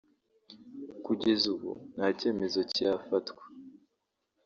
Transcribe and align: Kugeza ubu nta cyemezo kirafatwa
Kugeza 1.05 1.45
ubu 1.55 1.71
nta 1.93 2.07
cyemezo 2.17 2.59
kirafatwa 2.71 3.43